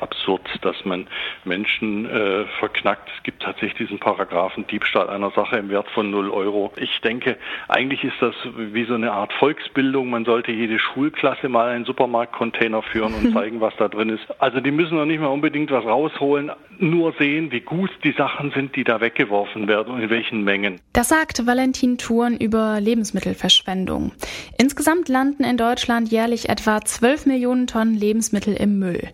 absurd, 0.00 0.42
dass 0.62 0.76
man 0.84 1.06
Menschen 1.44 2.06
äh, 2.06 2.44
verknackt. 2.58 3.10
Es 3.16 3.22
gibt 3.22 3.42
tatsächlich 3.42 3.88
diesen 3.88 3.98
Paragraphen 3.98 4.66
Diebstahl 4.66 5.08
einer 5.10 5.30
Sache 5.32 5.56
im 5.56 5.68
Wert 5.68 5.88
von 5.90 6.10
0 6.10 6.30
Euro. 6.30 6.72
Ich 6.76 7.00
denke, 7.00 7.36
eigentlich 7.68 8.04
ist 8.04 8.20
das 8.20 8.34
wie 8.56 8.84
so 8.84 8.94
eine 8.94 9.12
Art 9.12 9.32
Volksbildung. 9.34 10.10
Man 10.10 10.24
sollte 10.24 10.52
jede 10.52 10.78
Schulklasse 10.78 11.48
mal 11.48 11.68
einen 11.68 11.84
Supermarktcontainer 11.84 12.82
führen 12.82 13.14
und 13.14 13.32
zeigen, 13.34 13.60
was 13.60 13.74
da 13.76 13.88
drin 13.88 14.08
ist. 14.08 14.24
Also 14.40 14.60
die 14.60 14.70
müssen 14.70 14.96
noch 14.96 15.06
nicht 15.06 15.20
mal 15.20 15.28
unbedingt 15.28 15.70
was 15.70 15.84
rausholen, 15.84 16.50
nur 16.78 17.12
sehen, 17.18 17.52
wie 17.52 17.60
gut 17.60 17.90
die 18.04 18.12
Sachen 18.12 18.50
sind, 18.52 18.76
die 18.76 18.84
da 18.84 19.00
weggeworfen 19.00 19.68
werden 19.68 19.94
und 19.94 20.02
in 20.02 20.10
welchen 20.10 20.44
Mengen. 20.44 20.80
Das 20.92 21.08
sagt 21.08 21.46
Valentin 21.46 21.98
Thurn 21.98 22.36
über 22.36 22.80
Lebensmittelverschwendung. 22.80 24.12
Insgesamt 24.58 25.08
landen 25.08 25.44
in 25.44 25.56
Deutschland 25.56 26.10
jährlich 26.10 26.48
etwa 26.48 26.80
12 26.80 27.26
Millionen 27.26 27.66
Tonnen 27.66 27.94
Lebensmittel 27.94 28.54
im 28.54 28.78
Müll. 28.78 29.08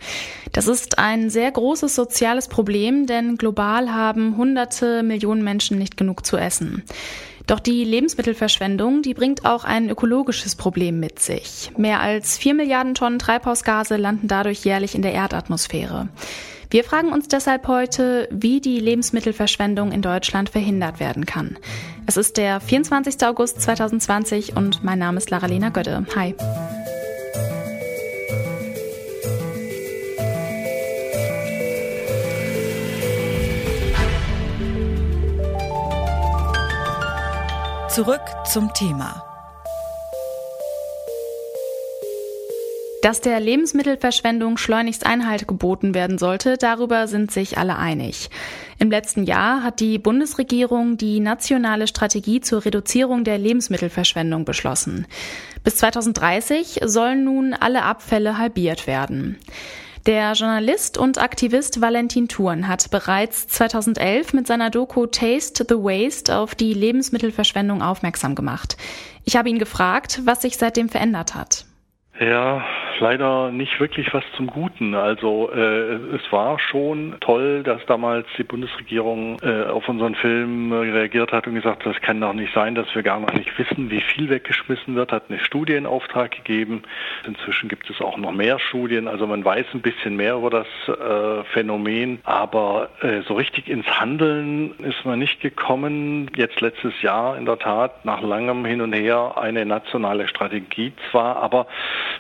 Das 0.53 0.67
ist 0.69 0.99
ein 0.99 1.31
sehr 1.31 1.51
großes 1.51 1.95
soziales 1.95 2.49
Problem, 2.49 3.07
denn 3.07 3.37
global 3.37 3.93
haben 3.93 4.37
hunderte 4.37 5.03
Millionen 5.03 5.43
Menschen 5.43 5.79
nicht 5.79 5.97
genug 5.97 6.25
zu 6.25 6.37
essen. 6.37 6.85
Doch 7.47 7.61
die 7.61 7.83
Lebensmittelverschwendung, 7.83 9.01
die 9.01 9.15
bringt 9.15 9.47
auch 9.47 9.65
ein 9.65 9.89
ökologisches 9.89 10.55
Problem 10.55 11.01
mit 11.01 11.19
sich. 11.19 11.71
Mehr 11.79 12.01
als 12.01 12.37
vier 12.37 12.53
Milliarden 12.53 12.95
Tonnen 12.95 13.19
Treibhausgase 13.19 13.97
landen 13.97 14.29
dadurch 14.29 14.65
jährlich 14.65 14.95
in 14.95 15.03
der 15.03 15.15
Erdatmosphäre. 15.15 16.09
Wir 16.71 16.85
fragen 16.85 17.11
uns 17.13 17.29
deshalb 17.29 17.67
heute, 17.67 18.29
wie 18.31 18.61
die 18.61 18.79
Lebensmittelverschwendung 18.79 19.91
in 19.93 20.03
Deutschland 20.03 20.51
verhindert 20.51 21.01
werden 21.01 21.25
kann. 21.25 21.57
Es 22.07 22.19
ist 22.19 22.37
der 22.37 22.61
24. 22.61 23.25
August 23.27 23.63
2020 23.63 24.55
und 24.55 24.85
mein 24.85 24.99
Name 24.99 25.17
ist 25.17 25.31
Lara-Lena 25.31 25.71
Götte. 25.71 26.05
Hi. 26.15 26.35
Zurück 37.89 38.21
zum 38.45 38.71
Thema. 38.75 39.25
Dass 43.01 43.23
der 43.23 43.41
Lebensmittelverschwendung 43.41 44.59
schleunigst 44.59 45.07
Einhalt 45.07 45.49
geboten 45.49 45.95
werden 45.95 46.19
sollte, 46.19 46.59
darüber 46.59 47.09
sind 47.09 47.31
sich 47.31 47.57
alle 47.57 47.79
einig. 47.79 48.29
Im 48.79 48.91
letzten 48.91 49.25
Jahr 49.25 49.63
hat 49.63 49.81
die 49.81 49.99
Bundesregierung 49.99 50.99
die 50.99 51.19
nationale 51.19 51.87
Strategie 51.87 52.41
zur 52.41 52.63
Reduzierung 52.67 53.25
der 53.25 53.39
Lebensmittelverschwendung 53.39 54.45
beschlossen. 54.45 55.07
Bis 55.65 55.77
2030 55.77 56.81
sollen 56.85 57.25
nun 57.25 57.55
alle 57.55 57.85
Abfälle 57.85 58.37
halbiert 58.37 58.87
werden. 58.87 59.39
Der 60.09 60.33
Journalist 60.33 60.97
und 60.97 61.19
Aktivist 61.19 61.83
Valentin 61.83 62.29
Thurn 62.29 62.67
hat 62.67 62.91
bereits 62.91 63.47
2011 63.49 64.33
mit 64.33 64.47
seiner 64.47 64.71
Doku 64.71 65.05
Taste 65.05 65.67
the 65.69 65.75
Waste 65.75 66.35
auf 66.35 66.55
die 66.55 66.73
Lebensmittelverschwendung 66.73 67.83
aufmerksam 67.83 68.35
gemacht. 68.35 68.79
Ich 69.27 69.37
habe 69.37 69.51
ihn 69.51 69.59
gefragt, 69.59 70.23
was 70.25 70.41
sich 70.41 70.57
seitdem 70.57 70.89
verändert 70.89 71.35
hat. 71.35 71.67
Ja, 72.19 72.65
leider 73.01 73.51
nicht 73.51 73.79
wirklich 73.81 74.13
was 74.13 74.25
zum 74.37 74.49
Guten. 74.49 74.95
Also 74.95 75.51
äh, 75.53 75.95
es 76.17 76.33
war 76.33 76.59
schon 76.59 77.17
toll, 77.21 77.63
dass 77.63 77.85
damals 77.87 78.27
die 78.37 78.43
Bundesregierung 78.43 79.39
äh, 79.43 79.65
auf 79.65 79.89
unseren 79.89 80.15
Film 80.15 80.73
reagiert 80.73 81.33
hat 81.33 81.47
und 81.47 81.55
gesagt, 81.55 81.87
das 81.87 82.01
kann 82.01 82.21
doch 82.21 82.33
nicht 82.33 82.53
sein, 82.55 82.75
dass 82.75 82.93
wir 82.95 83.03
gar 83.03 83.21
noch 83.21 83.33
nicht 83.33 83.57
wissen, 83.59 83.91
wie 83.91 84.01
viel 84.01 84.29
weggeschmissen 84.29 84.95
wird, 84.95 85.13
hat 85.13 85.25
eine 85.29 85.39
Studie 85.39 85.75
in 85.75 85.87
Auftrag 85.87 86.33
gegeben. 86.33 86.83
Inzwischen 87.27 87.69
gibt 87.69 87.89
es 87.91 88.01
auch 88.01 88.17
noch 88.17 88.33
mehr 88.33 88.59
Studien, 88.59 89.09
also 89.09 89.27
man 89.27 89.45
weiß 89.45 89.67
ein 89.75 89.81
bisschen 89.81 90.17
mehr 90.17 90.35
über 90.35 90.51
das 90.51 90.67
äh, 90.89 91.45
Phänomen, 91.53 92.21
aber 92.25 92.91
äh, 93.01 93.23
so 93.23 93.35
richtig 93.35 93.69
ins 93.69 93.87
Handeln 93.87 94.75
ist 94.81 95.05
man 95.05 95.19
nicht 95.19 95.41
gekommen. 95.41 96.31
Jetzt 96.37 96.61
letztes 96.61 97.01
Jahr 97.03 97.37
in 97.37 97.47
der 97.47 97.59
Tat 97.59 98.05
nach 98.05 98.23
langem 98.23 98.65
Hin 98.65 98.81
und 98.81 98.93
Her 98.93 99.35
eine 99.37 99.65
nationale 99.65 100.29
Strategie 100.29 100.93
zwar, 101.11 101.37
aber 101.37 101.67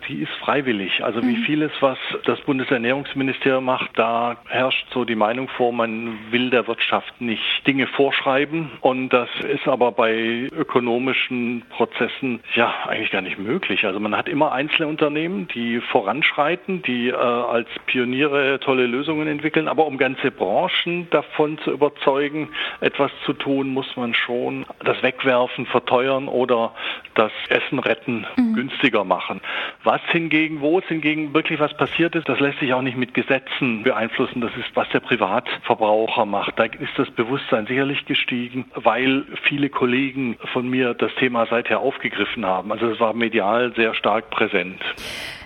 die 0.08 0.22
ist 0.22 0.32
freiwillig. 0.40 0.67
Also 0.68 1.22
wie 1.22 1.36
mhm. 1.36 1.44
vieles, 1.44 1.72
was 1.80 1.98
das 2.24 2.38
Bundesernährungsministerium 2.42 3.64
macht, 3.64 3.90
da 3.94 4.36
herrscht 4.48 4.86
so 4.92 5.06
die 5.06 5.14
Meinung 5.14 5.48
vor, 5.48 5.72
man 5.72 6.18
will 6.30 6.50
der 6.50 6.66
Wirtschaft 6.66 7.20
nicht 7.22 7.66
Dinge 7.66 7.86
vorschreiben. 7.86 8.70
Und 8.82 9.08
das 9.08 9.30
ist 9.50 9.66
aber 9.66 9.92
bei 9.92 10.48
ökonomischen 10.52 11.62
Prozessen 11.70 12.40
ja 12.54 12.74
eigentlich 12.86 13.10
gar 13.10 13.22
nicht 13.22 13.38
möglich. 13.38 13.86
Also 13.86 13.98
man 13.98 14.14
hat 14.14 14.28
immer 14.28 14.52
einzelne 14.52 14.88
Unternehmen, 14.88 15.48
die 15.54 15.80
voranschreiten, 15.80 16.82
die 16.82 17.08
äh, 17.08 17.14
als 17.14 17.68
Pioniere 17.86 18.60
tolle 18.60 18.86
Lösungen 18.86 19.26
entwickeln. 19.26 19.68
Aber 19.68 19.86
um 19.86 19.96
ganze 19.96 20.30
Branchen 20.30 21.08
davon 21.10 21.56
zu 21.64 21.70
überzeugen, 21.70 22.50
etwas 22.82 23.10
zu 23.24 23.32
tun, 23.32 23.68
muss 23.72 23.96
man 23.96 24.12
schon 24.12 24.66
das 24.80 25.02
Wegwerfen 25.02 25.64
verteuern 25.64 26.28
oder 26.28 26.74
das 27.14 27.32
Essen 27.48 27.78
retten 27.78 28.26
mhm. 28.36 28.54
günstiger 28.54 29.04
machen. 29.04 29.40
Was 29.82 30.02
hingegen, 30.10 30.57
wo 30.60 30.78
es 30.78 30.84
hingegen 30.86 31.34
wirklich 31.34 31.60
was 31.60 31.76
passiert 31.76 32.14
ist, 32.14 32.28
das 32.28 32.40
lässt 32.40 32.58
sich 32.60 32.72
auch 32.72 32.82
nicht 32.82 32.96
mit 32.96 33.14
Gesetzen 33.14 33.82
beeinflussen. 33.82 34.40
Das 34.40 34.52
ist, 34.56 34.74
was 34.74 34.88
der 34.90 35.00
Privatverbraucher 35.00 36.26
macht. 36.26 36.58
Da 36.58 36.64
ist 36.64 36.96
das 36.96 37.10
Bewusstsein 37.10 37.66
sicherlich 37.66 38.04
gestiegen, 38.06 38.66
weil 38.74 39.24
viele 39.42 39.68
Kollegen 39.68 40.36
von 40.52 40.68
mir 40.68 40.94
das 40.94 41.14
Thema 41.18 41.46
seither 41.46 41.80
aufgegriffen 41.80 42.44
haben. 42.44 42.72
Also 42.72 42.90
es 42.90 43.00
war 43.00 43.14
medial 43.14 43.72
sehr 43.74 43.94
stark 43.94 44.30
präsent. 44.30 44.80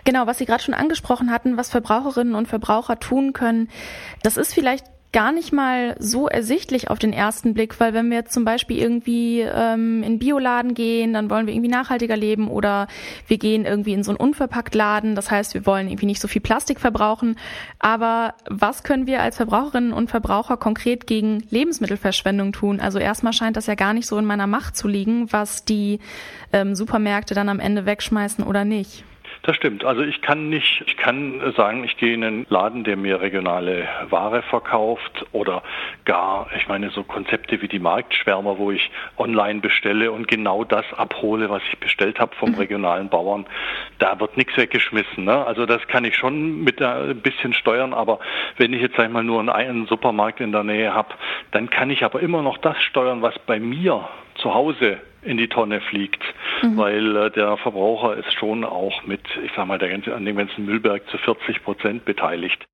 Genau, 0.05 0.27
was 0.27 0.39
Sie 0.39 0.47
gerade 0.47 0.63
schon 0.63 0.75
angesprochen 0.75 1.31
hatten, 1.31 1.57
was 1.57 1.71
Verbraucherinnen 1.71 2.35
und 2.35 2.49
Verbraucher 2.49 2.99
tun 2.99 3.33
können, 3.33 3.69
das 4.23 4.37
ist 4.37 4.53
vielleicht 4.53 4.85
gar 5.13 5.31
nicht 5.31 5.53
mal 5.53 5.95
so 5.99 6.27
ersichtlich 6.27 6.89
auf 6.89 6.99
den 6.99 7.13
ersten 7.13 7.53
Blick, 7.53 7.79
weil 7.81 7.93
wenn 7.93 8.09
wir 8.09 8.17
jetzt 8.17 8.33
zum 8.33 8.47
Beispiel 8.47 8.79
irgendwie 8.79 9.41
ähm, 9.41 10.03
in 10.03 10.19
Bioladen 10.19 10.73
gehen, 10.73 11.13
dann 11.13 11.29
wollen 11.29 11.47
wir 11.47 11.53
irgendwie 11.53 11.71
nachhaltiger 11.71 12.17
leben 12.17 12.49
oder 12.49 12.89
wir 13.27 13.37
gehen 13.37 13.67
irgendwie 13.67 13.93
in 13.93 14.05
so 14.05 14.11
einen 14.11 14.19
Unverpacktladen, 14.19 15.15
das 15.15 15.31
heißt, 15.31 15.53
wir 15.53 15.67
wollen 15.67 15.89
irgendwie 15.89 16.07
nicht 16.07 16.21
so 16.21 16.29
viel 16.29 16.41
Plastik 16.41 16.81
verbrauchen. 16.81 17.37
Aber 17.79 18.35
was 18.49 18.85
können 18.85 19.07
wir 19.07 19.21
als 19.21 19.37
Verbraucherinnen 19.37 19.93
und 19.93 20.09
Verbraucher 20.09 20.57
konkret 20.57 21.07
gegen 21.07 21.45
Lebensmittelverschwendung 21.51 22.53
tun? 22.53 22.81
Also 22.81 22.99
erstmal 22.99 23.35
scheint 23.35 23.59
das 23.59 23.67
ja 23.67 23.75
gar 23.75 23.93
nicht 23.93 24.07
so 24.07 24.17
in 24.17 24.25
meiner 24.25 24.47
Macht 24.47 24.79
zu 24.79 24.89
liegen, 24.89 25.31
was 25.31 25.67
die 25.67 26.01
ähm, 26.55 26.75
Supermärkte 26.75 27.35
dann 27.35 27.51
am 27.51 27.61
Ende 27.61 27.85
wegschmeißen 27.85 28.45
oder 28.45 28.65
nicht. 28.65 29.05
Das 29.45 29.57
stimmt. 29.57 29.85
Also 29.85 30.03
ich 30.03 30.23
kann 30.23 30.51
nicht, 30.51 30.85
ich 30.87 30.97
kann 30.97 31.53
sagen, 31.57 31.83
ich 31.83 31.97
gehe 31.97 32.15
in 32.15 32.23
einen 32.23 32.47
Laden, 32.49 32.85
der 32.85 32.97
mir 32.97 33.21
regionale 33.21 33.89
Ware 34.09 34.43
verkauft 34.43 35.27
oder 35.33 35.65
gar, 36.05 36.47
ich 36.57 36.69
meine, 36.69 36.91
so 36.91 37.03
Konzepte 37.03 37.61
wie 37.61 37.67
die 37.67 37.81
Marktschwärmer, 37.81 38.59
wo 38.59 38.71
ich 38.71 38.93
online 39.17 39.59
bestelle 39.59 40.13
und 40.13 40.29
genau 40.29 40.63
das 40.63 40.85
abhole, 40.93 41.51
was 41.51 41.61
ich 41.73 41.79
bestellt 41.79 42.21
habe 42.21 42.37
vom 42.37 42.51
mhm. 42.51 42.59
regionalen 42.59 43.09
Bauern. 43.09 43.47
Da 43.99 44.21
wird 44.21 44.37
nichts 44.37 44.57
weggeschmissen. 44.57 45.25
Ne? 45.25 45.45
Also 45.45 45.67
das 45.67 45.89
kann 45.89 46.05
ich 46.05 46.15
schon 46.15 46.63
mit 46.63 46.81
ein 46.81 47.21
bisschen 47.21 47.53
steuern, 47.53 47.95
aber 47.95 48.21
wenn 48.59 48.73
ich 48.73 48.81
jetzt 48.81 49.01
einmal 49.01 49.25
nur 49.25 49.53
einen 49.53 49.87
Supermarkt 49.89 50.39
in 50.39 50.53
der 50.53 50.63
Nähe 50.63 50.95
habe, 50.95 51.15
dann 51.51 51.69
kann 51.69 51.91
ich 51.91 52.05
aber 52.05 52.21
immer 52.21 52.43
noch 52.43 52.59
das 52.59 52.81
steuern, 52.81 53.23
was 53.23 53.37
bei 53.41 53.59
mir 53.59 54.09
zu 54.37 54.55
Hause 54.55 55.01
in 55.23 55.37
die 55.37 55.49
Tonne 55.49 55.81
fliegt, 55.81 56.23
mhm. 56.63 56.77
weil 56.77 57.17
äh, 57.17 57.31
der 57.31 57.57
Verbraucher 57.59 58.17
ist 58.17 58.33
schon 58.33 58.65
auch 58.65 59.05
mit, 59.05 59.23
ich 59.45 59.51
sag 59.57 59.67
mal, 59.67 59.79
der 59.79 59.93
an 59.93 60.25
dem 60.25 60.37
ganzen 60.37 60.65
Müllberg 60.65 61.09
zu 61.09 61.19
40 61.19 61.63
Prozent 61.63 62.05
beteiligt. 62.05 62.65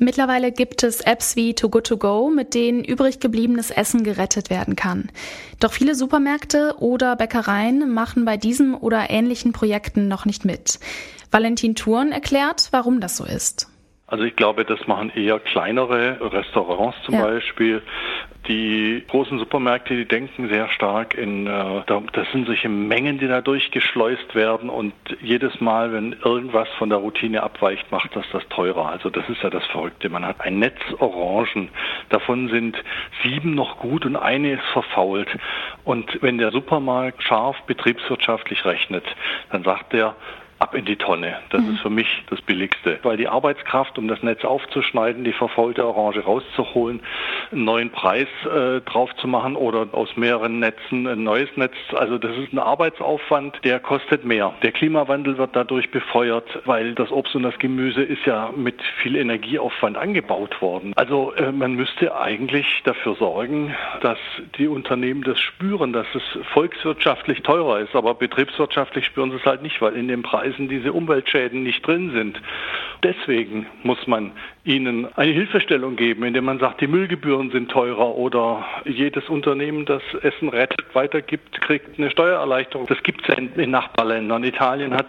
Mittlerweile 0.00 0.52
gibt 0.52 0.84
es 0.84 1.00
Apps 1.00 1.34
wie 1.34 1.54
Too 1.54 1.70
Good 1.70 1.88
To 1.88 1.96
Go, 1.96 2.30
mit 2.30 2.54
denen 2.54 2.84
übrig 2.84 3.18
gebliebenes 3.18 3.72
Essen 3.72 4.04
gerettet 4.04 4.48
werden 4.48 4.76
kann. 4.76 5.10
Doch 5.58 5.72
viele 5.72 5.96
Supermärkte 5.96 6.76
oder 6.78 7.16
Bäckereien 7.16 7.92
machen 7.92 8.24
bei 8.24 8.36
diesem 8.36 8.76
oder 8.76 9.10
ähnlichen 9.10 9.52
Projekten 9.52 10.06
noch 10.06 10.24
nicht 10.24 10.44
mit. 10.44 10.78
Valentin 11.32 11.74
Thurn 11.74 12.12
erklärt, 12.12 12.68
warum 12.70 13.00
das 13.00 13.16
so 13.16 13.24
ist. 13.24 13.66
Also 14.06 14.24
ich 14.24 14.36
glaube, 14.36 14.64
das 14.64 14.86
machen 14.86 15.10
eher 15.10 15.38
kleinere 15.38 16.32
Restaurants 16.32 16.96
zum 17.04 17.14
ja. 17.14 17.24
Beispiel. 17.24 17.82
Die 18.48 19.04
großen 19.08 19.38
Supermärkte, 19.38 19.94
die 19.94 20.06
denken 20.06 20.48
sehr 20.48 20.70
stark 20.70 21.12
in, 21.12 21.46
äh, 21.46 21.82
das 21.86 22.32
sind 22.32 22.46
solche 22.46 22.70
Mengen, 22.70 23.18
die 23.18 23.28
da 23.28 23.42
durchgeschleust 23.42 24.34
werden 24.34 24.70
und 24.70 24.94
jedes 25.20 25.60
Mal, 25.60 25.92
wenn 25.92 26.14
irgendwas 26.24 26.66
von 26.78 26.88
der 26.88 26.98
Routine 26.98 27.42
abweicht, 27.42 27.92
macht 27.92 28.16
das 28.16 28.24
das 28.32 28.42
teurer. 28.48 28.88
Also 28.88 29.10
das 29.10 29.28
ist 29.28 29.42
ja 29.42 29.50
das 29.50 29.66
Verrückte. 29.66 30.08
Man 30.08 30.24
hat 30.24 30.40
ein 30.40 30.58
Netz 30.58 30.78
Orangen, 30.98 31.68
davon 32.08 32.48
sind 32.48 32.82
sieben 33.22 33.54
noch 33.54 33.78
gut 33.80 34.06
und 34.06 34.16
eine 34.16 34.54
ist 34.54 34.66
verfault. 34.72 35.28
Und 35.84 36.22
wenn 36.22 36.38
der 36.38 36.50
Supermarkt 36.50 37.22
scharf 37.22 37.60
betriebswirtschaftlich 37.66 38.64
rechnet, 38.64 39.04
dann 39.50 39.62
sagt 39.62 39.92
er, 39.92 40.16
ab 40.58 40.74
in 40.74 40.84
die 40.84 40.96
Tonne. 40.96 41.36
Das 41.50 41.62
mhm. 41.62 41.74
ist 41.74 41.80
für 41.80 41.90
mich 41.90 42.22
das 42.30 42.40
Billigste, 42.42 42.98
weil 43.02 43.16
die 43.16 43.28
Arbeitskraft, 43.28 43.98
um 43.98 44.08
das 44.08 44.22
Netz 44.22 44.44
aufzuschneiden, 44.44 45.24
die 45.24 45.32
verfaulte 45.32 45.86
Orange 45.86 46.24
rauszuholen, 46.24 47.00
einen 47.52 47.64
neuen 47.64 47.90
Preis 47.90 48.28
äh, 48.44 48.80
drauf 48.80 49.14
zu 49.16 49.28
machen 49.28 49.56
oder 49.56 49.86
aus 49.92 50.16
mehreren 50.16 50.58
Netzen 50.58 51.06
ein 51.06 51.22
neues 51.22 51.48
Netz. 51.56 51.74
Also 51.94 52.18
das 52.18 52.36
ist 52.36 52.52
ein 52.52 52.58
Arbeitsaufwand, 52.58 53.58
der 53.64 53.80
kostet 53.80 54.24
mehr. 54.24 54.54
Der 54.62 54.72
Klimawandel 54.72 55.38
wird 55.38 55.54
dadurch 55.54 55.90
befeuert, 55.90 56.46
weil 56.64 56.94
das 56.94 57.10
Obst 57.10 57.34
und 57.34 57.42
das 57.42 57.58
Gemüse 57.58 58.02
ist 58.02 58.24
ja 58.26 58.50
mit 58.54 58.80
viel 59.02 59.16
Energieaufwand 59.16 59.96
angebaut 59.96 60.60
worden. 60.60 60.92
Also 60.96 61.32
äh, 61.34 61.52
man 61.52 61.74
müsste 61.74 62.16
eigentlich 62.18 62.66
dafür 62.84 63.14
sorgen, 63.14 63.74
dass 64.00 64.18
die 64.58 64.68
Unternehmen 64.68 65.22
das 65.22 65.38
spüren, 65.40 65.92
dass 65.92 66.06
es 66.14 66.22
volkswirtschaftlich 66.52 67.42
teurer 67.42 67.80
ist, 67.80 67.94
aber 67.94 68.14
betriebswirtschaftlich 68.14 69.06
spüren 69.06 69.30
sie 69.30 69.36
es 69.36 69.44
halt 69.44 69.62
nicht, 69.62 69.80
weil 69.80 69.94
in 69.94 70.08
dem 70.08 70.22
Preis 70.22 70.47
Preisen 70.48 70.68
diese 70.68 70.92
Umweltschäden 70.92 71.62
nicht 71.62 71.86
drin 71.86 72.10
sind. 72.12 72.40
Deswegen 73.02 73.66
muss 73.82 74.06
man 74.06 74.32
ihnen 74.64 75.06
eine 75.16 75.32
Hilfestellung 75.32 75.96
geben, 75.96 76.24
indem 76.24 76.44
man 76.46 76.58
sagt, 76.58 76.80
die 76.80 76.86
Müllgebühren 76.86 77.50
sind 77.50 77.70
teurer 77.70 78.16
oder 78.16 78.64
jedes 78.84 79.28
Unternehmen, 79.28 79.84
das 79.84 80.02
Essen 80.22 80.48
rettet, 80.48 80.84
weitergibt, 80.94 81.60
kriegt 81.60 81.98
eine 81.98 82.10
Steuererleichterung. 82.10 82.86
Das 82.86 83.02
gibt 83.02 83.28
es 83.28 83.38
in, 83.38 83.52
in 83.54 83.70
Nachbarländern. 83.70 84.42
Italien 84.42 84.94
hat 84.94 85.06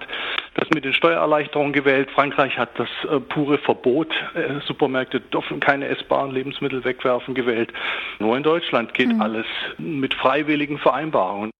das 0.55 0.69
mit 0.71 0.85
den 0.85 0.93
Steuererleichterungen 0.93 1.73
gewählt. 1.73 2.09
Frankreich 2.11 2.57
hat 2.57 2.77
das 2.77 2.89
äh, 3.09 3.19
pure 3.19 3.57
Verbot, 3.57 4.13
äh, 4.35 4.59
Supermärkte 4.65 5.19
dürfen 5.19 5.59
keine 5.59 5.87
essbaren 5.87 6.31
Lebensmittel 6.31 6.83
wegwerfen, 6.83 7.33
gewählt. 7.33 7.71
Nur 8.19 8.37
in 8.37 8.43
Deutschland 8.43 8.93
geht 8.93 9.13
mhm. 9.13 9.21
alles 9.21 9.45
mit 9.77 10.13
freiwilligen 10.13 10.77
Vereinbarungen. 10.77 11.51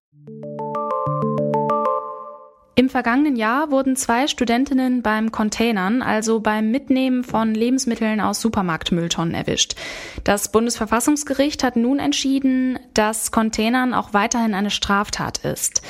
Im 2.79 2.89
vergangenen 2.89 3.35
Jahr 3.35 3.71
wurden 3.71 3.97
zwei 3.97 4.29
Studentinnen 4.29 5.01
beim 5.01 5.33
Containern, 5.33 6.01
also 6.01 6.39
beim 6.39 6.71
Mitnehmen 6.71 7.25
von 7.25 7.53
Lebensmitteln 7.53 8.21
aus 8.21 8.39
Supermarktmülltonnen 8.39 9.33
erwischt. 9.33 9.75
Das 10.23 10.53
Bundesverfassungsgericht 10.53 11.61
hat 11.61 11.75
nun 11.75 11.99
entschieden, 11.99 12.79
dass 12.93 13.33
Containern 13.33 13.93
auch 13.93 14.13
weiterhin 14.13 14.53
eine 14.53 14.69
Straftat 14.69 15.39
ist. 15.39 15.81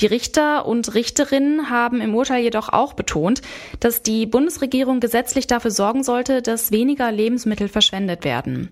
Die 0.00 0.06
Richter 0.06 0.66
und 0.66 0.94
Richterinnen 0.94 1.70
haben 1.70 2.02
im 2.02 2.14
Urteil 2.14 2.42
jedoch 2.42 2.68
auch 2.68 2.92
betont, 2.92 3.40
dass 3.80 4.02
die 4.02 4.26
Bundesregierung 4.26 5.00
gesetzlich 5.00 5.46
dafür 5.46 5.70
sorgen 5.70 6.02
sollte, 6.02 6.42
dass 6.42 6.72
weniger 6.72 7.10
Lebensmittel 7.10 7.68
verschwendet 7.68 8.26
werden. 8.26 8.68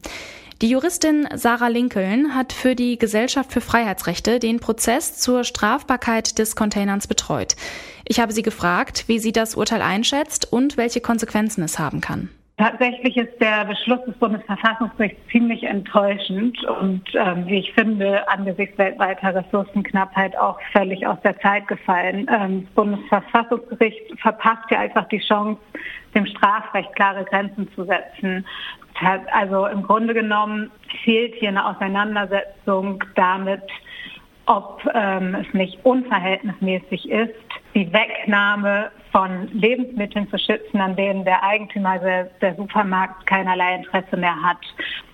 Die 0.63 0.71
Juristin 0.71 1.29
Sarah 1.35 1.69
Lincoln 1.69 2.35
hat 2.35 2.51
für 2.55 2.75
die 2.75 2.97
Gesellschaft 2.97 3.53
für 3.53 3.61
Freiheitsrechte 3.61 4.39
den 4.39 4.59
Prozess 4.59 5.19
zur 5.19 5.45
Strafbarkeit 5.45 6.39
des 6.39 6.57
Containerns 6.57 7.07
betreut. 7.07 7.57
Ich 8.07 8.21
habe 8.21 8.33
sie 8.33 8.41
gefragt, 8.41 9.05
wie 9.07 9.19
sie 9.19 9.33
das 9.33 9.55
Urteil 9.55 9.83
einschätzt 9.83 10.51
und 10.51 10.79
welche 10.79 11.03
Konsequenzen 11.03 11.63
es 11.63 11.79
haben 11.79 12.01
kann. 12.01 12.31
Tatsächlich 12.57 13.19
ist 13.19 13.39
der 13.39 13.67
Beschluss 13.67 14.03
des 14.07 14.15
Bundesverfassungsgerichts 14.15 15.21
ziemlich 15.31 15.63
enttäuschend 15.65 16.65
und 16.65 17.03
ähm, 17.13 17.47
wie 17.47 17.59
ich 17.59 17.75
finde, 17.75 18.27
angesichts 18.31 18.79
weltweiter 18.79 19.35
Ressourcenknappheit 19.35 20.39
auch 20.39 20.59
völlig 20.73 21.07
aus 21.07 21.21
der 21.23 21.39
Zeit 21.41 21.69
gefallen. 21.69 22.27
Ähm, 22.31 22.65
das 22.65 22.75
Bundesverfassungsgericht 22.75 24.19
verpasst 24.23 24.71
ja 24.71 24.79
einfach 24.79 25.07
die 25.09 25.19
Chance, 25.19 25.61
dem 26.15 26.25
Strafrecht 26.25 26.95
klare 26.97 27.27
Grenzen 27.27 27.69
zu 27.75 27.85
setzen. 27.85 28.47
Also 29.33 29.67
im 29.67 29.83
Grunde 29.83 30.15
genommen 30.15 30.71
fehlt 31.05 31.35
hier 31.35 31.51
eine 31.51 31.67
Auseinandersetzung 31.67 33.03
damit, 33.15 33.63
ob 34.47 34.83
ähm, 34.95 35.35
es 35.35 35.53
nicht 35.55 35.79
unverhältnismäßig 35.85 37.11
ist, 37.11 37.35
die 37.75 37.93
Wegnahme 37.93 38.91
von 39.13 39.49
Lebensmitteln 39.53 40.29
zu 40.31 40.39
schützen, 40.39 40.81
an 40.81 40.97
denen 40.97 41.25
der 41.25 41.43
Eigentümer 41.43 41.99
der, 41.99 42.25
der 42.41 42.55
Supermarkt 42.55 43.27
keinerlei 43.27 43.77
Interesse 43.77 44.17
mehr 44.17 44.41
hat. 44.43 44.59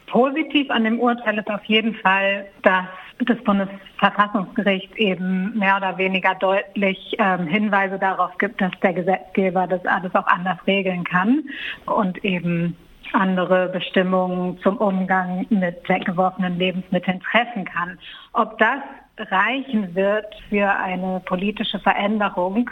Positiv 0.07 0.71
an 0.71 0.85
dem 0.85 1.01
Urteil 1.01 1.39
ist 1.39 1.49
auf 1.49 1.65
jeden 1.65 1.95
Fall, 1.95 2.47
dass 2.63 2.85
das 3.25 3.39
Bundesverfassungsgericht 3.45 4.95
eben 4.97 5.59
mehr 5.59 5.77
oder 5.77 5.97
weniger 5.97 6.35
deutlich 6.35 7.17
ähm, 7.19 7.47
Hinweise 7.47 7.99
darauf 7.99 8.37
gibt, 8.39 8.61
dass 8.61 8.73
der 8.83 8.93
Gesetzgeber 8.93 9.67
das 9.67 9.85
alles 9.87 10.15
auch 10.15 10.27
anders 10.27 10.59
regeln 10.67 11.05
kann 11.05 11.45
und 11.87 12.23
eben 12.25 12.77
andere 13.15 13.69
Bestimmungen 13.69 14.59
zum 14.63 14.77
Umgang 14.79 15.47
mit 15.51 15.89
weggeworfenen 15.89 16.59
Lebensmitteln 16.59 17.21
treffen 17.21 17.65
kann. 17.65 17.99
Ob 18.33 18.59
das 18.59 18.81
reichen 19.31 19.95
wird 19.95 20.27
für 20.49 20.69
eine 20.69 21.21
politische 21.25 21.79
Veränderung, 21.79 22.71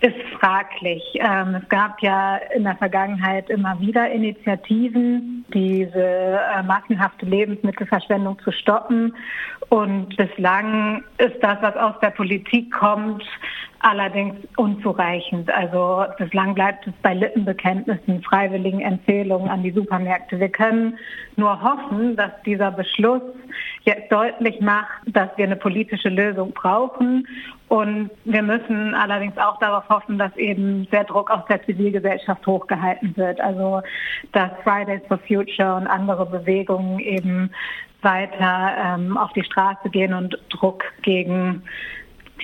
ist 0.00 0.16
fraglich. 0.38 1.02
Ähm, 1.14 1.56
es 1.56 1.68
gab 1.68 2.00
ja 2.02 2.36
in 2.54 2.62
der 2.64 2.76
Vergangenheit 2.76 3.50
immer 3.50 3.80
wieder 3.80 4.08
Initiativen, 4.10 5.44
diese 5.52 6.00
äh, 6.00 6.62
massenhafte 6.62 7.26
Lebensmittelverschwendung 7.26 8.38
zu 8.44 8.52
stoppen. 8.52 9.14
Und 9.70 10.16
bislang 10.16 11.02
ist 11.18 11.36
das, 11.42 11.58
was 11.62 11.76
aus 11.76 11.94
der 12.00 12.10
Politik 12.10 12.72
kommt, 12.72 13.24
allerdings 13.80 14.34
unzureichend. 14.56 15.50
Also 15.50 16.04
bislang 16.18 16.54
bleibt 16.54 16.86
es 16.86 16.92
bei 17.02 17.14
Lippenbekenntnissen, 17.14 18.22
freiwilligen 18.22 18.80
Empfehlungen 18.80 19.48
an 19.48 19.62
die 19.62 19.70
Supermärkte. 19.70 20.40
Wir 20.40 20.48
können 20.48 20.98
nur 21.36 21.62
hoffen, 21.62 22.16
dass 22.16 22.30
dieser 22.44 22.70
Beschluss 22.70 23.22
jetzt 23.84 24.10
deutlich 24.10 24.60
macht, 24.60 25.02
dass 25.06 25.28
wir 25.36 25.44
eine 25.44 25.56
politische 25.56 26.08
Lösung 26.08 26.52
brauchen. 26.52 27.26
Und 27.68 28.10
wir 28.24 28.42
müssen 28.42 28.94
allerdings 28.94 29.36
auch 29.38 29.58
darauf 29.58 29.88
hoffen, 29.88 30.18
dass 30.18 30.34
eben 30.36 30.88
der 30.90 31.04
Druck 31.04 31.30
aus 31.30 31.44
der 31.48 31.62
Zivilgesellschaft 31.64 32.46
hochgehalten 32.46 33.16
wird. 33.16 33.40
Also 33.40 33.82
dass 34.32 34.50
Fridays 34.64 35.02
for 35.06 35.18
Future 35.18 35.76
und 35.76 35.86
andere 35.86 36.26
Bewegungen 36.26 36.98
eben 36.98 37.50
weiter 38.02 38.72
ähm, 38.84 39.16
auf 39.16 39.32
die 39.32 39.44
Straße 39.44 39.90
gehen 39.90 40.14
und 40.14 40.38
Druck 40.50 40.84
gegen 41.02 41.62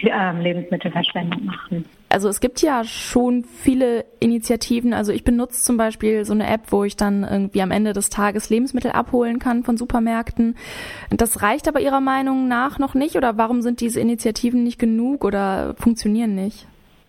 Lebensmittelverschwendung 0.02 1.44
machen. 1.44 1.84
Also 2.08 2.29
es 2.29 2.39
gibt 2.39 2.63
ja 2.63 2.84
schon 2.84 3.44
viele 3.44 4.05
Initiativen. 4.20 4.94
Also 4.94 5.10
ich 5.10 5.24
benutze 5.24 5.63
zum 5.63 5.77
Beispiel 5.77 6.24
so 6.24 6.32
eine 6.32 6.46
App, 6.46 6.70
wo 6.70 6.84
ich 6.84 6.94
dann 6.94 7.24
irgendwie 7.24 7.60
am 7.60 7.72
Ende 7.72 7.93
des 7.93 8.08
Tages 8.08 8.51
Lebensmittel 8.51 8.93
abholen 8.93 9.41
kann 9.41 9.65
von 9.65 9.77
Supermärkten. 9.77 10.56
Das 11.10 11.43
reicht 11.43 11.67
aber 11.67 11.81
Ihrer 11.81 12.01
Meinung 12.01 12.46
nach 12.46 12.79
noch 12.79 12.94
nicht 12.94 13.17
oder 13.17 13.36
warum 13.36 13.63
sind 13.63 13.81
diese 13.81 14.01
Initiativen 14.01 14.63
nicht 14.63 14.79
genug 14.79 15.24
oder 15.24 15.74
funktionieren 15.77 16.36
nicht? 16.36 16.67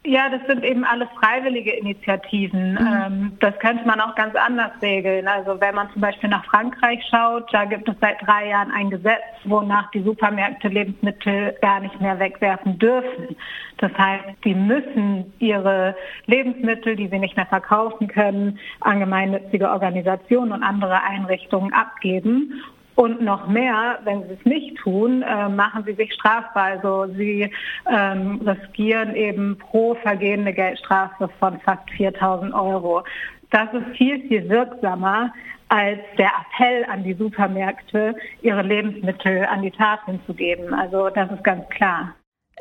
Ja, 0.07 0.29
das 0.29 0.41
sind 0.47 0.63
eben 0.63 0.83
alles 0.83 1.07
freiwillige 1.19 1.71
Initiativen. 1.71 2.73
Mhm. 2.73 2.77
Ähm, 2.77 3.37
das 3.39 3.57
könnte 3.59 3.85
man 3.87 3.99
auch 3.99 4.13
ganz 4.15 4.35
anders 4.35 4.71
regeln. 4.81 5.27
Also 5.27 5.59
wenn 5.59 5.73
man 5.73 5.89
zum 5.93 6.01
Beispiel 6.01 6.29
nach 6.29 6.45
Frankreich 6.45 7.03
schaut, 7.09 7.51
da 7.51 7.65
gibt 7.65 7.89
es 7.89 7.95
seit 7.99 8.21
drei 8.21 8.49
Jahren 8.49 8.71
ein 8.71 8.91
Gesetz, 8.91 9.23
wonach 9.45 9.89
die 9.91 10.03
Supermärkte 10.03 10.67
Lebensmittel 10.67 11.55
gar 11.61 11.79
nicht 11.79 11.99
mehr 11.99 12.19
wegwerfen 12.19 12.77
dürfen. 12.77 13.35
Das 13.77 13.91
heißt, 13.97 14.25
die 14.43 14.53
müssen 14.53 15.33
ihre 15.39 15.95
Lebensmittel, 16.27 16.95
die 16.95 17.07
sie 17.07 17.19
nicht 17.19 17.35
mehr 17.35 17.47
verkaufen 17.47 18.07
können, 18.07 18.59
an 18.81 18.99
gemeinnützige 18.99 19.69
Organisationen 19.69 20.51
und 20.51 20.63
andere 20.63 21.01
Einrichtungen 21.03 21.73
abgeben. 21.73 22.61
Und 22.95 23.21
noch 23.21 23.47
mehr, 23.47 23.99
wenn 24.03 24.23
sie 24.23 24.33
es 24.39 24.45
nicht 24.45 24.77
tun, 24.77 25.21
äh, 25.21 25.49
machen 25.49 25.83
sie 25.85 25.93
sich 25.93 26.13
strafbar. 26.13 26.63
Also 26.63 27.07
sie 27.13 27.51
ähm, 27.91 28.41
riskieren 28.45 29.15
eben 29.15 29.57
pro 29.57 29.95
vergehende 29.95 30.53
Geldstrafe 30.53 31.29
von 31.39 31.59
fast 31.59 31.89
4000 31.91 32.53
Euro. 32.53 33.03
Das 33.51 33.67
ist 33.73 33.97
viel, 33.97 34.21
viel 34.27 34.49
wirksamer 34.49 35.33
als 35.69 35.99
der 36.17 36.31
Appell 36.41 36.85
an 36.85 37.03
die 37.03 37.13
Supermärkte, 37.13 38.15
ihre 38.41 38.61
Lebensmittel 38.61 39.45
an 39.45 39.61
die 39.61 39.71
Tafeln 39.71 40.21
zu 40.25 40.33
geben. 40.33 40.73
Also 40.73 41.09
das 41.09 41.31
ist 41.31 41.43
ganz 41.43 41.67
klar. 41.69 42.13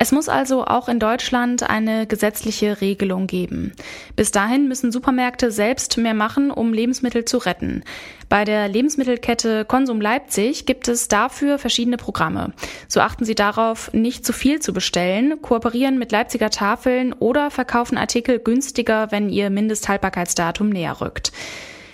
Es 0.05 0.13
muss 0.13 0.29
also 0.29 0.67
auch 0.67 0.91
in 0.91 0.99
Deutschland 0.99 1.63
eine 1.63 2.07
gesetzliche 2.07 2.83
Regelung 2.83 3.27
geben. 3.27 3.73
Bis 4.17 4.33
dahin 4.33 4.69
müssen 4.69 4.93
Supermärkte 4.93 5.51
selbst 5.51 5.97
mehr 5.97 6.13
machen, 6.13 6.51
um 6.51 6.75
Lebensmittel 6.75 7.25
zu 7.25 7.39
retten. 7.39 7.83
Bei 8.29 8.45
der 8.45 8.69
Lebensmittelkette 8.69 9.65
Konsum 9.65 10.03
Leipzig 10.03 10.67
gibt 10.67 10.89
es 10.89 11.09
dafür 11.09 11.59
verschiedene 11.59 11.97
Programme. 11.97 12.53
So 12.87 13.01
achten 13.01 13.25
sie 13.25 13.35
darauf, 13.35 13.95
nicht 13.95 14.27
zu 14.27 14.35
viel 14.35 14.61
zu 14.61 14.75
bestellen, 14.75 15.41
kooperieren 15.41 15.99
mit 15.99 16.13
Leipziger 16.13 16.51
Tafeln 16.51 17.15
oder 17.15 17.51
verkaufen 17.51 17.97
Artikel 17.97 18.41
günstiger, 18.41 19.11
wenn 19.11 19.31
ihr 19.31 19.49
Mindesthaltbarkeitsdatum 19.49 20.69
näher 20.69 21.01
rückt. 21.01 21.33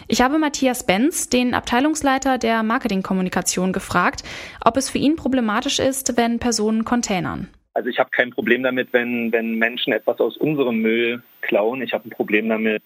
Ich 0.09 0.21
habe 0.21 0.41
Matthias 0.41 0.83
Benz, 0.83 1.29
den 1.29 1.55
Abteilungsleiter 1.55 2.39
der 2.39 2.65
Marketingkommunikation, 2.65 3.73
gefragt, 3.73 4.25
ob 4.65 4.77
es 4.77 4.91
für 4.91 4.99
ihn 4.99 5.15
problematisch 5.15 5.79
ist, 5.79 6.17
wenn 6.17 6.41
Personen 6.41 6.85
containern. 6.85 7.47
Also 7.81 7.89
ich 7.89 7.99
habe 7.99 8.11
kein 8.11 8.29
Problem 8.29 8.63
damit, 8.63 8.89
wenn, 8.93 9.33
wenn 9.33 9.55
Menschen 9.55 9.95
etwas 9.95 10.21
aus 10.21 10.37
unserem 10.37 10.83
Müll 10.83 11.23
klauen. 11.41 11.81
Ich 11.81 11.95
habe 11.95 12.07
ein 12.07 12.11
Problem 12.11 12.47
damit, 12.51 12.83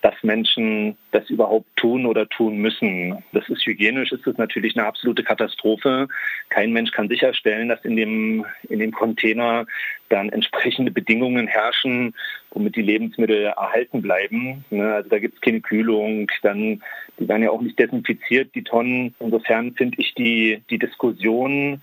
dass 0.00 0.14
Menschen 0.22 0.96
das 1.10 1.28
überhaupt 1.28 1.66
tun 1.76 2.06
oder 2.06 2.26
tun 2.26 2.56
müssen. 2.56 3.22
Das 3.34 3.46
ist 3.50 3.66
hygienisch, 3.66 4.10
ist 4.10 4.26
es 4.26 4.38
natürlich 4.38 4.74
eine 4.74 4.86
absolute 4.86 5.22
Katastrophe. 5.22 6.08
Kein 6.48 6.72
Mensch 6.72 6.92
kann 6.92 7.10
sicherstellen, 7.10 7.68
dass 7.68 7.84
in 7.84 7.94
dem, 7.94 8.46
in 8.70 8.78
dem 8.78 8.92
Container 8.92 9.66
dann 10.08 10.30
entsprechende 10.30 10.90
Bedingungen 10.90 11.46
herrschen, 11.46 12.14
womit 12.52 12.74
die 12.74 12.80
Lebensmittel 12.80 13.44
erhalten 13.44 14.00
bleiben. 14.00 14.64
Ne, 14.70 14.94
also 14.94 15.10
da 15.10 15.18
gibt 15.18 15.34
es 15.34 15.40
keine 15.42 15.60
Kühlung, 15.60 16.30
dann 16.40 16.80
die 17.18 17.28
werden 17.28 17.42
ja 17.42 17.50
auch 17.50 17.60
nicht 17.60 17.78
desinfiziert, 17.78 18.54
die 18.54 18.64
Tonnen. 18.64 19.14
Insofern 19.20 19.74
finde 19.74 19.98
ich 20.00 20.14
die, 20.14 20.62
die 20.70 20.78
Diskussion, 20.78 21.82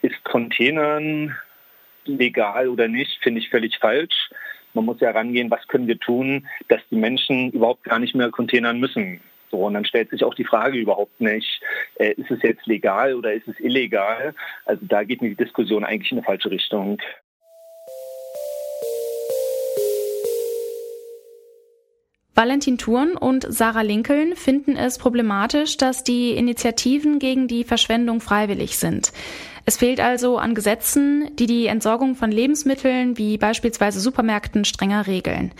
ist 0.00 0.24
Containern 0.24 1.36
legal 2.18 2.68
oder 2.68 2.88
nicht, 2.88 3.22
finde 3.22 3.40
ich 3.40 3.50
völlig 3.50 3.78
falsch. 3.78 4.30
Man 4.74 4.84
muss 4.84 5.00
ja 5.00 5.10
rangehen, 5.10 5.50
was 5.50 5.66
können 5.66 5.88
wir 5.88 5.98
tun, 5.98 6.46
dass 6.68 6.80
die 6.90 6.96
Menschen 6.96 7.50
überhaupt 7.50 7.84
gar 7.84 7.98
nicht 7.98 8.14
mehr 8.14 8.30
containern 8.30 8.78
müssen. 8.78 9.20
So, 9.50 9.66
und 9.66 9.74
dann 9.74 9.84
stellt 9.84 10.10
sich 10.10 10.22
auch 10.22 10.34
die 10.34 10.44
Frage 10.44 10.78
überhaupt 10.78 11.20
nicht, 11.20 11.60
äh, 11.96 12.12
ist 12.12 12.30
es 12.30 12.40
jetzt 12.42 12.66
legal 12.66 13.14
oder 13.14 13.32
ist 13.32 13.48
es 13.48 13.58
illegal? 13.58 14.32
Also 14.64 14.86
da 14.86 15.02
geht 15.02 15.22
mir 15.22 15.30
die 15.30 15.44
Diskussion 15.44 15.84
eigentlich 15.84 16.12
in 16.12 16.18
eine 16.18 16.24
falsche 16.24 16.50
Richtung. 16.50 17.00
Valentin 22.42 22.78
Thurn 22.78 23.18
und 23.18 23.44
Sarah 23.52 23.82
Lincoln 23.82 24.34
finden 24.34 24.74
es 24.74 24.96
problematisch, 24.96 25.76
dass 25.76 26.04
die 26.04 26.30
Initiativen 26.30 27.18
gegen 27.18 27.48
die 27.48 27.64
Verschwendung 27.64 28.20
freiwillig 28.22 28.78
sind. 28.78 29.12
Es 29.64 29.76
fehlt 29.76 30.00
also 30.00 30.38
an 30.38 30.54
Gesetzen, 30.54 31.30
die 31.36 31.46
die 31.46 31.66
Entsorgung 31.66 32.14
von 32.14 32.32
Lebensmitteln 32.32 33.18
wie 33.18 33.38
beispielsweise 33.38 34.00
Supermärkten 34.00 34.64
strenger 34.64 35.06
regeln. 35.06 35.52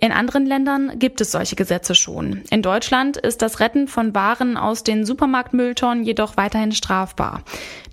In 0.00 0.12
anderen 0.12 0.44
Ländern 0.44 0.98
gibt 0.98 1.20
es 1.20 1.32
solche 1.32 1.56
Gesetze 1.56 1.94
schon. 1.94 2.42
In 2.50 2.60
Deutschland 2.60 3.16
ist 3.16 3.40
das 3.40 3.60
Retten 3.60 3.88
von 3.88 4.14
Waren 4.14 4.56
aus 4.56 4.82
den 4.82 5.06
Supermarktmülltonnen 5.06 6.04
jedoch 6.04 6.36
weiterhin 6.36 6.72
strafbar. 6.72 7.42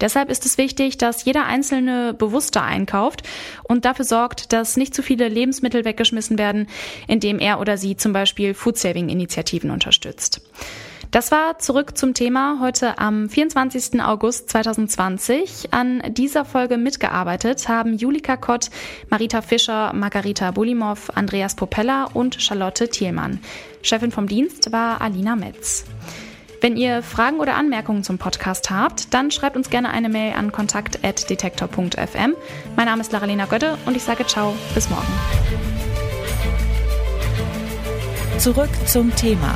Deshalb 0.01 0.29
ist 0.29 0.45
es 0.45 0.57
wichtig, 0.57 0.97
dass 0.97 1.23
jeder 1.23 1.45
Einzelne 1.45 2.13
bewusster 2.13 2.63
einkauft 2.63 3.23
und 3.63 3.85
dafür 3.85 4.03
sorgt, 4.03 4.51
dass 4.51 4.75
nicht 4.75 4.93
zu 4.93 5.03
viele 5.03 5.29
Lebensmittel 5.29 5.85
weggeschmissen 5.85 6.37
werden, 6.37 6.67
indem 7.07 7.39
er 7.39 7.61
oder 7.61 7.77
sie 7.77 7.95
zum 7.95 8.11
Beispiel 8.11 8.53
Foodsaving-Initiativen 8.53 9.71
unterstützt. 9.71 10.41
Das 11.11 11.29
war 11.29 11.59
zurück 11.59 11.97
zum 11.97 12.13
Thema 12.13 12.59
heute 12.61 12.97
am 12.97 13.27
24. 13.27 14.01
August 14.01 14.49
2020. 14.49 15.73
An 15.73 16.01
dieser 16.07 16.45
Folge 16.45 16.77
mitgearbeitet 16.77 17.67
haben 17.67 17.97
Julika 17.97 18.37
Kott, 18.37 18.69
Marita 19.09 19.41
Fischer, 19.41 19.91
Margarita 19.91 20.51
Bulimov, 20.51 21.11
Andreas 21.13 21.55
Popella 21.55 22.05
und 22.13 22.41
Charlotte 22.41 22.87
Thielmann. 22.87 23.41
Chefin 23.81 24.11
vom 24.11 24.25
Dienst 24.25 24.71
war 24.71 25.01
Alina 25.01 25.35
Metz. 25.35 25.83
Wenn 26.61 26.77
ihr 26.77 27.03
Fragen 27.03 27.41
oder 27.41 27.55
Anmerkungen 27.55 28.05
zum 28.05 28.17
Podcast 28.17 28.69
habt, 28.69 29.13
dann 29.13 29.31
schreibt 29.31 29.57
uns 29.57 29.69
gerne 29.69 29.89
eine 29.89 30.07
Mail 30.07 30.35
an 30.35 30.53
kontakt.detektor.fm. 30.53 32.35
Mein 32.77 32.85
Name 32.85 33.01
ist 33.01 33.11
Laralena 33.11 33.47
Götte 33.47 33.77
und 33.85 33.97
ich 33.97 34.03
sage 34.03 34.25
ciao, 34.27 34.55
bis 34.73 34.89
morgen. 34.89 35.11
Zurück 38.37 38.69
zum 38.85 39.13
Thema 39.13 39.55